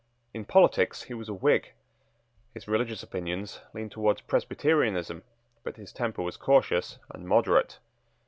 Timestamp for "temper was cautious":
5.93-6.97